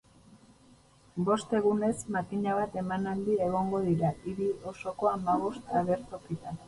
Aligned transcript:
Bost 1.27 1.51
egunez, 1.57 1.91
makina 2.15 2.55
bat 2.61 2.77
emanaldi 2.83 3.37
egongo 3.49 3.83
dira 3.91 4.11
hiri 4.33 4.49
osoko 4.73 5.13
hamabost 5.15 5.73
agertokitan. 5.83 6.59